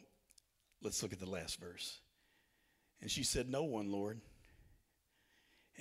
[0.82, 2.00] let's look at the last verse.
[3.02, 4.20] And she said, No one, Lord.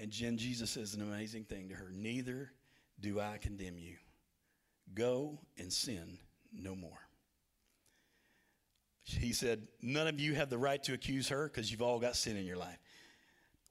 [0.00, 2.52] And Jesus says an amazing thing to her Neither
[3.00, 3.96] do I condemn you.
[4.94, 6.18] Go and sin
[6.52, 6.98] no more.
[9.04, 12.16] He said, None of you have the right to accuse her because you've all got
[12.16, 12.78] sin in your life.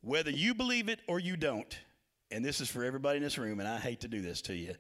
[0.02, 1.78] Whether you believe it or you don't,
[2.32, 4.56] and this is for everybody in this room, and I hate to do this to
[4.56, 4.76] you,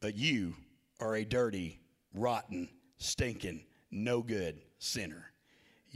[0.00, 0.54] but you
[1.00, 1.80] are a dirty,
[2.14, 5.32] rotten, stinking, no good sinner.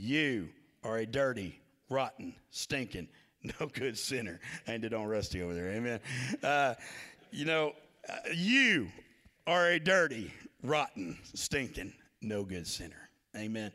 [0.01, 0.49] You
[0.83, 3.07] are a dirty, rotten, stinking,
[3.43, 4.39] no good sinner.
[4.65, 5.69] Ended on Rusty over there.
[5.69, 5.99] Amen.
[6.41, 6.73] Uh,
[7.29, 7.73] you know,
[8.09, 8.87] uh, you
[9.45, 10.33] are a dirty,
[10.63, 13.09] rotten, stinking, no good sinner.
[13.37, 13.71] Amen.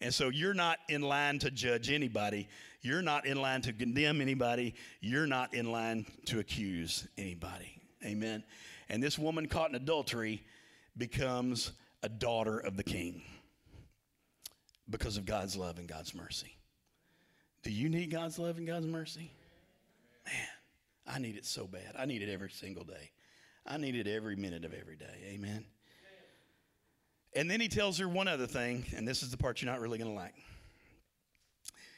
[0.00, 2.48] And so you're not in line to judge anybody.
[2.82, 4.74] You're not in line to condemn anybody.
[5.00, 7.80] You're not in line to accuse anybody.
[8.04, 8.42] Amen.
[8.88, 10.42] And this woman caught in adultery
[10.96, 11.70] becomes
[12.02, 13.22] a daughter of the king
[14.90, 16.56] because of God's love and God's mercy.
[17.62, 19.30] Do you need God's love and God's mercy?
[20.26, 20.46] Man,
[21.06, 21.94] I need it so bad.
[21.98, 23.10] I need it every single day.
[23.66, 25.28] I need it every minute of every day.
[25.28, 25.64] Amen.
[27.34, 29.80] And then he tells her one other thing, and this is the part you're not
[29.80, 30.34] really going to like.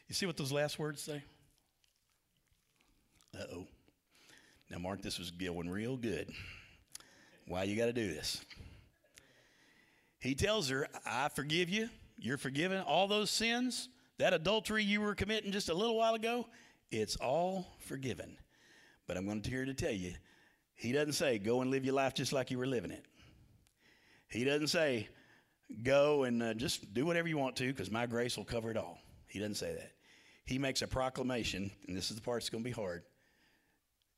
[0.08, 1.22] You see what those last words say?
[3.34, 3.66] Uh oh.
[4.70, 6.30] Now, Mark, this was going real good.
[7.46, 8.44] Why you got to do this?
[10.18, 11.88] He tells her, I forgive you.
[12.18, 12.80] You're forgiven.
[12.80, 16.46] All those sins, that adultery you were committing just a little while ago,
[16.90, 18.36] it's all forgiven.
[19.06, 20.14] But I'm going to here to tell you,
[20.74, 23.04] he doesn't say, go and live your life just like you were living it.
[24.28, 25.08] He doesn't say,
[25.82, 28.76] go and uh, just do whatever you want to because my grace will cover it
[28.76, 28.98] all.
[29.26, 29.92] He doesn't say that.
[30.44, 33.02] He makes a proclamation, and this is the part that's going to be hard.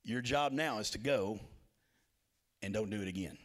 [0.05, 1.39] Your job now is to go
[2.63, 3.39] and don't do it again.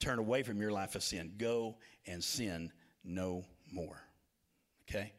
[0.00, 1.34] Turn away from your life of sin.
[1.38, 2.72] Go and sin
[3.04, 4.00] no more.
[4.88, 5.12] Okay?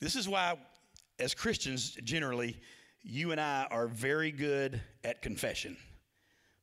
[0.00, 0.58] This is why,
[1.18, 2.60] as Christians, generally,
[3.02, 5.76] you and I are very good at confession,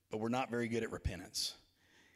[0.10, 1.56] but we're not very good at repentance.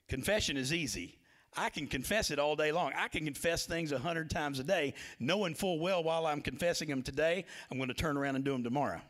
[0.08, 1.18] Confession is easy.
[1.58, 2.92] I can confess it all day long.
[2.98, 6.90] I can confess things a hundred times a day, knowing full well while I'm confessing
[6.90, 9.02] them today, I'm going to turn around and do them tomorrow.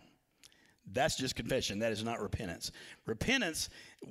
[0.92, 1.80] That's just confession.
[1.80, 2.72] That is not repentance.
[3.06, 3.70] Repentance,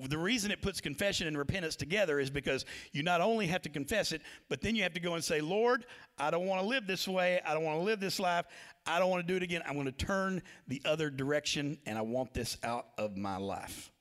[0.08, 3.68] the reason it puts confession and repentance together is because you not only have to
[3.68, 5.86] confess it, but then you have to go and say, Lord,
[6.18, 7.40] I don't want to live this way.
[7.46, 8.46] I don't want to live this life.
[8.86, 9.62] I don't want to do it again.
[9.66, 13.92] I'm going to turn the other direction and I want this out of my life.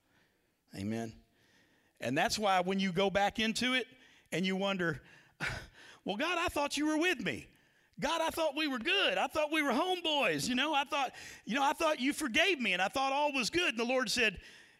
[0.76, 1.14] Amen.
[2.02, 3.86] And that's why when you go back into it
[4.32, 5.00] and you wonder,
[6.06, 7.48] well, God, I thought you were with me.
[8.00, 9.18] God, I thought we were good.
[9.18, 10.48] I thought we were homeboys.
[10.48, 11.12] You know, I thought,
[11.46, 13.70] you know, I thought you forgave me and I thought all was good.
[13.70, 14.40] And the Lord said,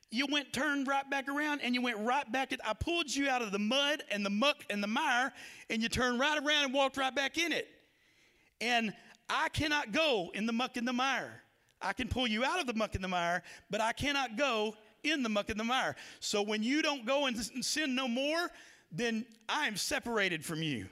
[0.10, 3.30] you went turned right back around and you went right back at, I pulled you
[3.30, 5.32] out of the mud and the muck and the mire
[5.70, 7.68] and you turned right around and walked right back in it.
[8.62, 8.94] And
[9.30, 11.42] I cannot go in the muck and the mire.
[11.82, 14.76] I can pull you out of the muck and the mire, but I cannot go
[15.04, 15.96] in the muck and the mire.
[16.20, 18.52] So when you don't go and sin no more,
[18.92, 20.88] then I am separated from you.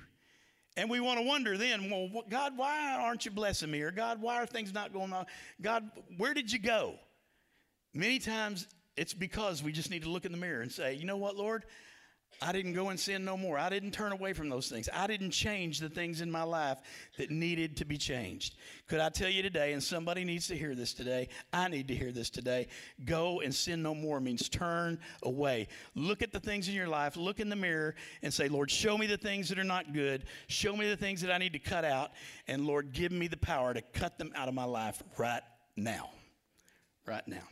[0.82, 3.84] And we want to wonder then, well, God, why aren't you blessing me?
[3.84, 5.28] Or God, why are things not going on?
[5.62, 6.96] God, where did you go?
[7.94, 8.68] Many times
[8.98, 11.36] it's because we just need to look in the mirror and say, you know what,
[11.36, 11.66] Lord?
[12.44, 13.60] I didn't go and sin no more.
[13.60, 14.90] I didn't turn away from those things.
[14.92, 16.80] I didn't change the things in my life
[17.20, 18.56] that needed to be changed.
[18.88, 21.96] Could I tell you today, and somebody needs to hear this today, I need to
[21.96, 22.68] hear this today.
[23.06, 25.68] Go and sin no more means turn away.
[25.94, 28.98] Look at the things in your life, look in the mirror, and say, Lord, show
[28.98, 30.26] me the things that are not good.
[30.48, 32.12] Show me the things that I need to cut out.
[32.48, 35.44] And Lord, give me the power to cut them out of my life right
[35.76, 36.10] now.
[37.06, 37.44] Right now.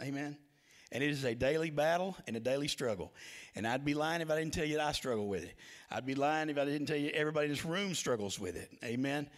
[0.00, 0.36] Amen.
[0.94, 3.12] And it is a daily battle and a daily struggle.
[3.56, 5.56] And I'd be lying if I didn't tell you that I struggle with it.
[5.90, 8.70] I'd be lying if I didn't tell you everybody in this room struggles with it.
[8.84, 9.28] Amen.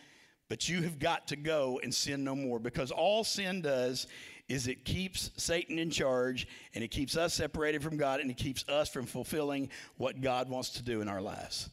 [0.48, 4.06] But you have got to go and sin no more because all sin does
[4.48, 8.36] is it keeps Satan in charge and it keeps us separated from God and it
[8.36, 11.70] keeps us from fulfilling what God wants to do in our lives.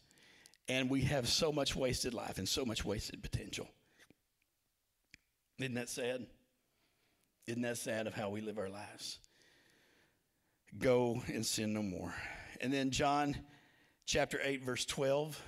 [0.70, 3.68] And we have so much wasted life and so much wasted potential.
[5.60, 6.26] Isn't that sad?
[7.48, 9.20] Isn't that sad of how we live our lives?
[10.80, 12.14] Go and sin no more.
[12.62, 13.36] And then John
[14.06, 15.42] chapter 8, verse 12.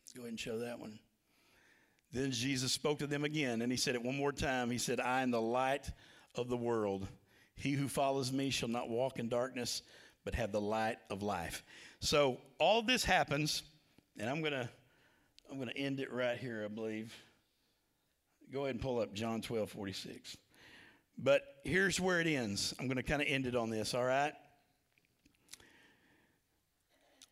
[0.00, 0.98] Let's go ahead and show that one.
[2.12, 4.70] Then Jesus spoke to them again, and he said it one more time.
[4.70, 5.90] He said, I am the light
[6.34, 7.06] of the world.
[7.54, 9.82] He who follows me shall not walk in darkness,
[10.24, 11.62] but have the light of life.
[12.00, 13.62] So all this happens,
[14.18, 14.68] and I'm gonna
[15.50, 17.14] I'm gonna end it right here, I believe.
[18.52, 20.36] Go ahead and pull up John 12, 46.
[21.18, 22.74] But here's where it ends.
[22.78, 24.32] I'm gonna kind of end it on this, all right?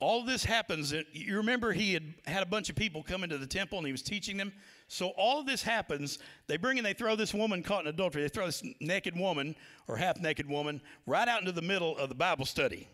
[0.01, 0.95] All this happens.
[1.13, 3.93] You remember he had had a bunch of people come into the temple and he
[3.93, 4.53] was teaching them.
[4.89, 6.19] So all of this happens.
[6.47, 8.23] They bring and they throw this woman caught in adultery.
[8.23, 9.55] They throw this naked woman
[9.87, 12.89] or half naked woman right out into the middle of the Bible study.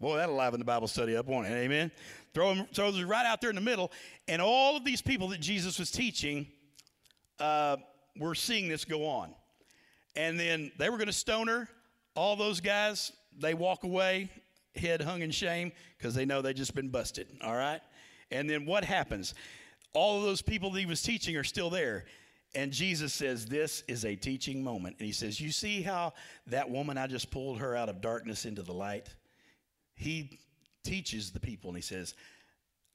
[0.00, 1.52] Boy, that'll liven the Bible study up, won't it?
[1.52, 1.90] Amen.
[2.34, 3.90] Throw them, throws her right out there in the middle,
[4.28, 6.46] and all of these people that Jesus was teaching
[7.40, 7.78] uh,
[8.16, 9.34] were seeing this go on.
[10.14, 11.68] And then they were going to stone her.
[12.14, 14.30] All those guys, they walk away
[14.78, 17.80] head hung in shame because they know they just been busted, all right?
[18.30, 19.34] And then what happens?
[19.94, 22.04] All of those people that he was teaching are still there.
[22.54, 24.96] And Jesus says, This is a teaching moment.
[24.98, 26.14] And he says, You see how
[26.46, 29.08] that woman, I just pulled her out of darkness into the light?
[29.94, 30.38] He
[30.84, 32.14] teaches the people and he says,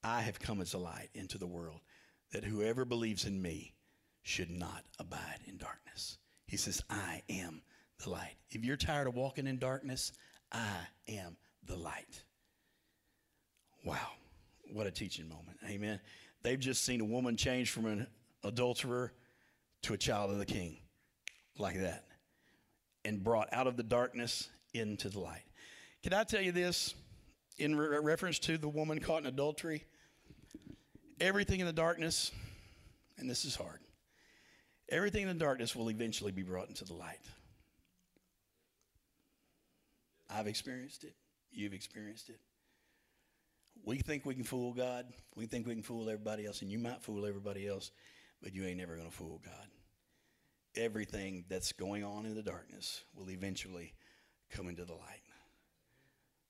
[0.03, 1.81] I have come as a light into the world,
[2.31, 3.73] that whoever believes in me
[4.23, 6.17] should not abide in darkness.
[6.47, 7.61] He says, I am
[8.03, 8.35] the light.
[8.49, 10.11] If you're tired of walking in darkness,
[10.51, 12.23] I am the light.
[13.85, 14.07] Wow,
[14.71, 15.57] what a teaching moment.
[15.67, 15.99] Amen.
[16.41, 18.07] They've just seen a woman change from an
[18.43, 19.13] adulterer
[19.83, 20.77] to a child of the king,
[21.57, 22.05] like that,
[23.05, 25.43] and brought out of the darkness into the light.
[26.01, 26.95] Can I tell you this
[27.57, 29.85] in re- reference to the woman caught in adultery?
[31.19, 32.31] Everything in the darkness,
[33.17, 33.79] and this is hard,
[34.89, 37.21] everything in the darkness will eventually be brought into the light.
[40.29, 41.13] I've experienced it.
[41.53, 42.39] You've experienced it.
[43.85, 45.05] We think we can fool God.
[45.35, 47.91] We think we can fool everybody else, and you might fool everybody else,
[48.41, 49.67] but you ain't never going to fool God.
[50.75, 53.93] Everything that's going on in the darkness will eventually
[54.49, 55.21] come into the light.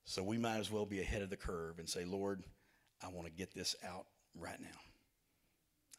[0.05, 2.43] So we might as well be ahead of the curve and say, Lord,
[3.01, 4.67] I want to get this out right now.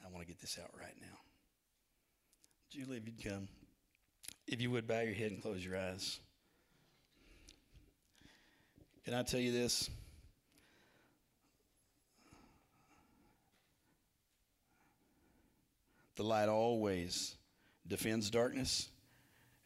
[0.04, 1.18] I want to get this out right now.
[2.70, 3.48] Julie, if you'd come,
[4.46, 6.20] if you would bow your head and close your eyes.
[9.04, 9.90] Can I tell you this?
[16.16, 17.36] The light always
[17.86, 18.88] defends darkness,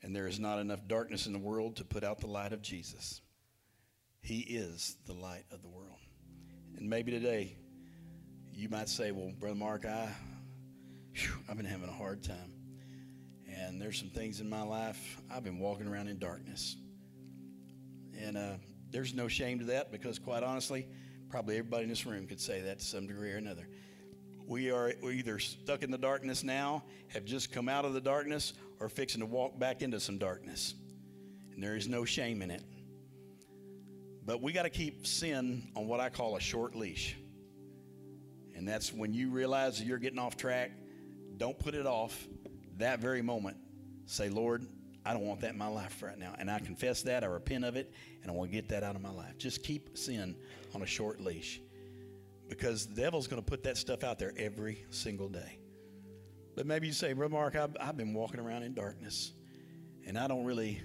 [0.03, 2.62] and there is not enough darkness in the world to put out the light of
[2.62, 3.20] Jesus.
[4.22, 5.99] He is the light of the world.
[6.76, 7.57] And maybe today
[8.53, 10.09] you might say, Well, Brother Mark, I,
[11.12, 12.53] whew, I've been having a hard time.
[13.57, 16.76] And there's some things in my life, I've been walking around in darkness.
[18.20, 18.55] And uh,
[18.91, 20.86] there's no shame to that because, quite honestly,
[21.28, 23.68] probably everybody in this room could say that to some degree or another.
[24.47, 28.55] We are either stuck in the darkness now, have just come out of the darkness,
[28.80, 30.74] or fixing to walk back into some darkness.
[31.53, 32.62] And there is no shame in it.
[34.24, 37.16] But we got to keep sin on what I call a short leash.
[38.55, 40.70] And that's when you realize that you're getting off track,
[41.36, 42.26] don't put it off
[42.78, 43.57] that very moment.
[44.07, 44.66] Say, Lord,
[45.09, 46.34] I don't want that in my life right now.
[46.38, 47.90] And I confess that, I repent of it,
[48.20, 49.38] and I want to get that out of my life.
[49.38, 50.36] Just keep sin
[50.74, 51.62] on a short leash
[52.46, 55.61] because the devil's going to put that stuff out there every single day.
[56.54, 59.32] But maybe you say, Brother Mark, I've, I've been walking around in darkness,
[60.06, 60.78] and I don't really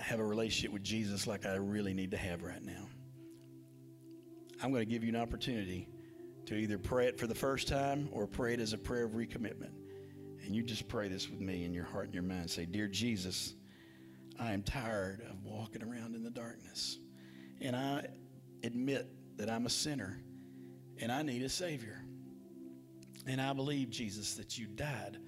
[0.00, 2.88] have a relationship with Jesus like I really need to have right now.
[4.62, 5.90] I'm going to give you an opportunity
[6.46, 9.10] to either pray it for the first time or pray it as a prayer of
[9.10, 9.72] recommitment.
[10.44, 12.50] And you just pray this with me in your heart and your mind.
[12.50, 13.54] Say, Dear Jesus,
[14.38, 16.98] I am tired of walking around in the darkness.
[17.60, 18.06] And I
[18.62, 20.20] admit that I'm a sinner
[21.00, 22.04] and I need a Savior.
[23.26, 25.18] And I believe, Jesus, that you died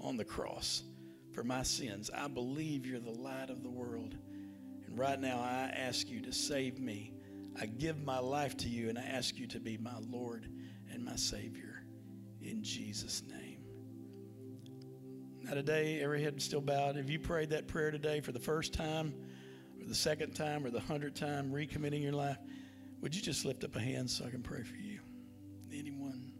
[0.00, 0.84] on the cross
[1.32, 2.10] for my sins.
[2.14, 4.14] I believe you're the light of the world.
[4.86, 7.12] And right now, I ask you to save me.
[7.60, 10.48] I give my life to you and I ask you to be my Lord
[10.92, 11.84] and my Savior
[12.40, 13.49] in Jesus' name.
[15.44, 16.96] Now, today, every head still bowed.
[16.96, 19.14] If you prayed that prayer today for the first time,
[19.80, 22.38] or the second time, or the hundredth time, recommitting your life,
[23.00, 25.00] would you just lift up a hand so I can pray for you?
[25.72, 26.32] Anyone?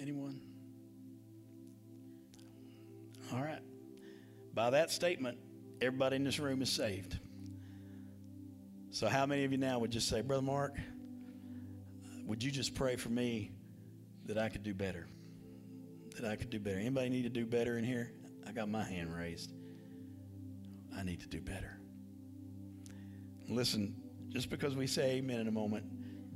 [0.00, 0.40] Anyone?
[3.32, 3.60] All right.
[4.54, 5.38] By that statement,
[5.80, 7.18] everybody in this room is saved.
[8.90, 10.76] So, how many of you now would just say, Brother Mark,
[12.24, 13.52] would you just pray for me
[14.24, 15.06] that I could do better?
[16.20, 16.78] That I could do better.
[16.78, 18.12] Anybody need to do better in here?
[18.46, 19.52] I got my hand raised.
[20.96, 21.78] I need to do better.
[23.48, 23.94] Listen,
[24.30, 25.84] just because we say amen in a moment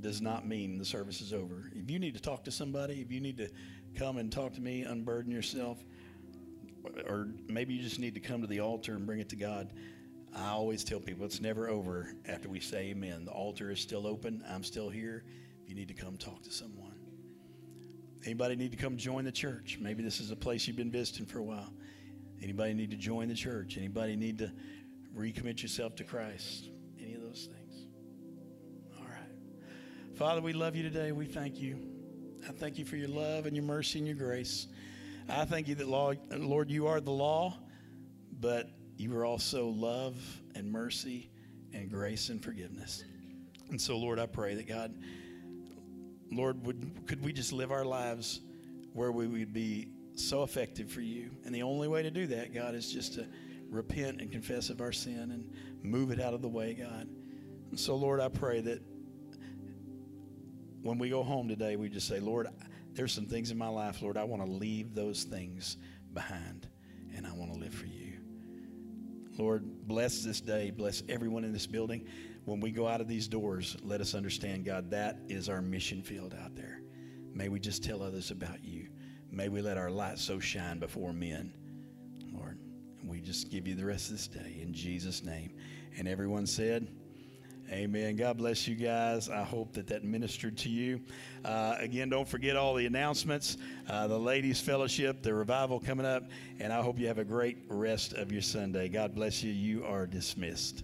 [0.01, 1.71] does not mean the service is over.
[1.75, 3.49] If you need to talk to somebody, if you need to
[3.95, 5.77] come and talk to me, unburden yourself,
[7.07, 9.71] or maybe you just need to come to the altar and bring it to God.
[10.35, 13.25] I always tell people it's never over after we say amen.
[13.25, 14.43] The altar is still open.
[14.49, 15.23] I'm still here.
[15.63, 16.80] If you need to come talk to someone.
[18.25, 19.77] Anybody need to come join the church?
[19.81, 21.71] Maybe this is a place you've been visiting for a while.
[22.41, 23.77] Anybody need to join the church?
[23.77, 24.51] Anybody need to
[25.15, 26.69] recommit yourself to Christ?
[26.99, 27.85] Any of those things?
[28.97, 30.17] All right.
[30.17, 31.11] Father, we love you today.
[31.11, 31.77] We thank you.
[32.47, 34.67] I thank you for your love and your mercy and your grace.
[35.29, 37.57] I thank you that, Lord, you are the law,
[38.39, 40.15] but you are also love
[40.55, 41.29] and mercy
[41.73, 43.03] and grace and forgiveness.
[43.69, 44.93] And so, Lord, I pray that God,
[46.31, 48.39] Lord, would, could we just live our lives
[48.93, 51.29] where we would be so effective for you?
[51.45, 53.27] And the only way to do that, God, is just to
[53.69, 55.51] repent and confess of our sin and
[55.83, 57.07] move it out of the way, God.
[57.69, 58.81] And so, Lord, I pray that
[60.81, 62.47] when we go home today, we just say, Lord,
[62.93, 65.77] there's some things in my life, Lord, I want to leave those things
[66.13, 66.67] behind
[67.15, 68.13] and I want to live for you.
[69.37, 70.71] Lord, bless this day.
[70.71, 72.05] Bless everyone in this building.
[72.45, 76.01] When we go out of these doors, let us understand, God, that is our mission
[76.01, 76.81] field out there.
[77.33, 78.87] May we just tell others about you.
[79.31, 81.53] May we let our light so shine before men,
[82.33, 82.57] Lord.
[82.99, 85.53] And we just give you the rest of this day in Jesus' name.
[85.97, 86.87] And everyone said,
[87.71, 88.17] Amen.
[88.17, 89.29] God bless you guys.
[89.29, 90.99] I hope that that ministered to you.
[91.45, 93.55] Uh, again, don't forget all the announcements,
[93.87, 96.23] uh, the ladies' fellowship, the revival coming up,
[96.59, 98.89] and I hope you have a great rest of your Sunday.
[98.89, 99.53] God bless you.
[99.53, 100.83] You are dismissed.